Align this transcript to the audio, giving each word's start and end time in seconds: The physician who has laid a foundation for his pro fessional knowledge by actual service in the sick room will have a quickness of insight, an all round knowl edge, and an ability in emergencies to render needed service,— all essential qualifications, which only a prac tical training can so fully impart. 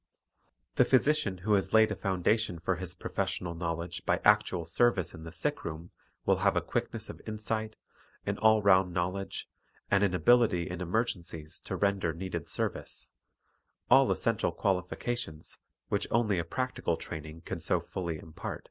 The 0.77 0.83
physician 0.83 1.37
who 1.45 1.53
has 1.53 1.73
laid 1.75 1.91
a 1.91 1.95
foundation 1.95 2.57
for 2.57 2.77
his 2.77 2.95
pro 2.95 3.11
fessional 3.11 3.55
knowledge 3.55 4.03
by 4.03 4.19
actual 4.25 4.65
service 4.65 5.13
in 5.13 5.25
the 5.25 5.31
sick 5.31 5.63
room 5.63 5.91
will 6.25 6.37
have 6.37 6.55
a 6.57 6.61
quickness 6.61 7.07
of 7.11 7.21
insight, 7.27 7.75
an 8.25 8.39
all 8.39 8.63
round 8.63 8.95
knowl 8.95 9.15
edge, 9.19 9.47
and 9.91 10.03
an 10.03 10.15
ability 10.15 10.67
in 10.71 10.81
emergencies 10.81 11.59
to 11.65 11.75
render 11.75 12.13
needed 12.13 12.47
service,— 12.47 13.11
all 13.91 14.09
essential 14.09 14.51
qualifications, 14.51 15.59
which 15.89 16.07
only 16.09 16.39
a 16.39 16.43
prac 16.43 16.73
tical 16.75 16.97
training 16.99 17.41
can 17.41 17.59
so 17.59 17.79
fully 17.79 18.17
impart. 18.17 18.59